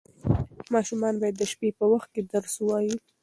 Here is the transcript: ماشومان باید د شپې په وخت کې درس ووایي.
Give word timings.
ماشومان 0.73 1.13
باید 1.21 1.35
د 1.37 1.43
شپې 1.51 1.69
په 1.79 1.85
وخت 1.93 2.09
کې 2.13 2.21
درس 2.31 2.53
ووایي. 2.59 2.95